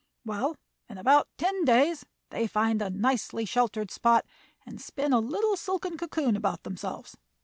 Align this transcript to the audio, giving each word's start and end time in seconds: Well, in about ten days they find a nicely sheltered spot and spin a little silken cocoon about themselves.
Well, 0.25 0.55
in 0.89 0.97
about 0.97 1.27
ten 1.37 1.63
days 1.63 2.07
they 2.31 2.47
find 2.47 2.81
a 2.81 2.89
nicely 2.89 3.45
sheltered 3.45 3.91
spot 3.91 4.25
and 4.65 4.81
spin 4.81 5.13
a 5.13 5.19
little 5.19 5.55
silken 5.55 5.95
cocoon 5.95 6.35
about 6.35 6.63
themselves. 6.63 7.15